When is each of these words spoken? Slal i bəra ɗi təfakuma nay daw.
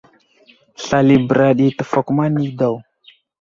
Slal 0.83 1.07
i 1.15 1.17
bəra 1.27 1.47
ɗi 1.57 1.65
təfakuma 1.77 2.25
nay 2.33 2.47
daw. 2.59 2.75